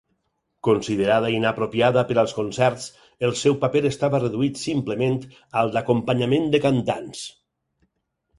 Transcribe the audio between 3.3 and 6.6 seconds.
seu paper estava reduït simplement al d'acompanyament